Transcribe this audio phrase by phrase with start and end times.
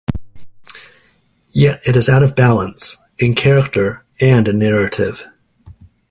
[1.51, 5.23] Yet it is out of balance, in character and in narrative.